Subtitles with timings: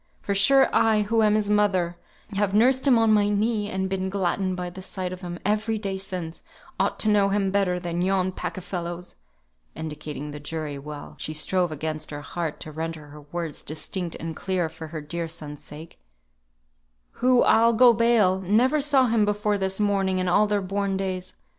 [0.23, 1.95] For sure, I, who am his mother,
[2.29, 5.37] and have nursed him on my knee, and been gladdened by the sight of him
[5.45, 6.41] every day since,
[6.79, 9.13] ought to know him better than yon pack of fellows"
[9.75, 14.35] (indicating the jury, while she strove against her heart to render her words distinct and
[14.35, 15.99] clear for her dear son's sake)
[17.21, 21.35] "who, I'll go bail, never saw him before this morning in all their born days.